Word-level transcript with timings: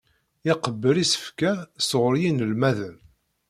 Iqebbel 0.51 0.97
isefka 1.03 1.53
sɣur 1.89 2.13
yinelmaden. 2.21 2.95